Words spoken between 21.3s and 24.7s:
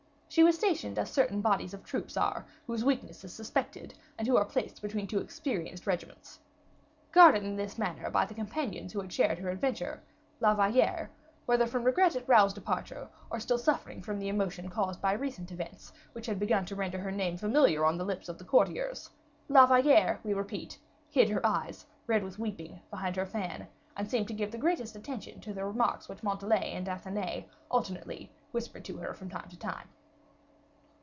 eyes, red with weeping, behind her fan, and seemed to give the